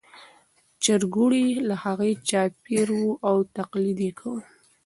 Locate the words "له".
1.67-1.75